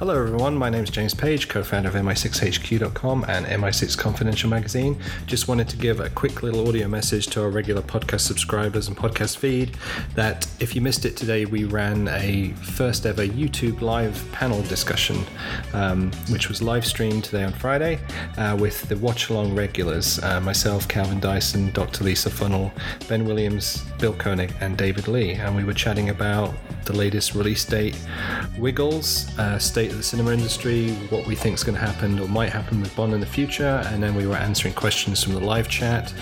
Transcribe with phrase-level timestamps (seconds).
[0.00, 0.56] Hello, everyone.
[0.56, 4.98] My name is James Page, co founder of MI6HQ.com and MI6 Confidential Magazine.
[5.26, 8.96] Just wanted to give a quick little audio message to our regular podcast subscribers and
[8.96, 9.76] podcast feed
[10.14, 15.22] that if you missed it today, we ran a first ever YouTube live panel discussion,
[15.74, 18.00] um, which was live streamed today on Friday
[18.38, 22.04] uh, with the watch along regulars uh, myself, Calvin Dyson, Dr.
[22.04, 22.72] Lisa Funnell,
[23.06, 25.34] Ben Williams, Bill Koenig, and David Leigh.
[25.34, 26.54] And we were chatting about
[26.84, 27.98] the latest release date,
[28.58, 32.28] Wiggles, uh, state of the cinema industry, what we think is going to happen or
[32.28, 35.40] might happen with Bond in the future, and then we were answering questions from the
[35.40, 36.12] live chat,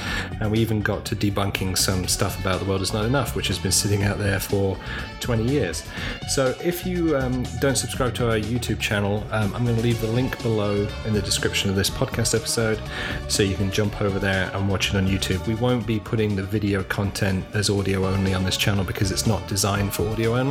[0.41, 3.49] and we even got to debunking some stuff about The World Is Not Enough, which
[3.49, 4.77] has been sitting out there for
[5.21, 5.85] 20 years.
[6.29, 10.01] So if you um, don't subscribe to our YouTube channel, um, I'm going to leave
[10.01, 12.81] the link below in the description of this podcast episode
[13.29, 15.47] so you can jump over there and watch it on YouTube.
[15.47, 19.27] We won't be putting the video content as audio only on this channel because it's
[19.27, 20.48] not designed for audio only.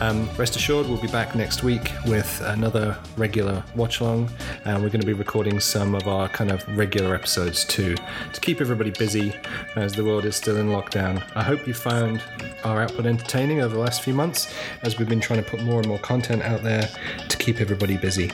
[0.00, 4.30] Um, rest assured, we'll be back next week with another regular watch along,
[4.64, 7.94] and we're going to be recording some of our kind of regular episodes too
[8.32, 9.34] to keep everybody busy
[9.76, 11.22] as the world is still in lockdown.
[11.34, 12.22] I hope you found
[12.64, 15.78] our output entertaining over the last few months as we've been trying to put more
[15.78, 16.88] and more content out there
[17.28, 18.30] to keep everybody busy.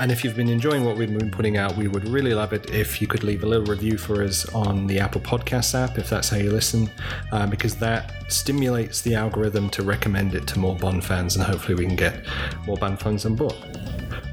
[0.00, 2.70] And if you've been enjoying what we've been putting out, we would really love it
[2.70, 6.08] if you could leave a little review for us on the Apple Podcasts app, if
[6.08, 6.90] that's how you listen,
[7.32, 11.74] uh, because that stimulates the algorithm to recommend it to more Bond fans, and hopefully
[11.74, 12.24] we can get
[12.66, 13.54] more Bond fans on board.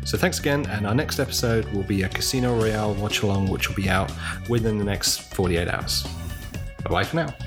[0.06, 3.68] So thanks again, and our next episode will be a Casino Royale watch along, which
[3.68, 4.10] will be out
[4.48, 6.08] within the next 48 hours.
[6.86, 7.47] Bye bye for now.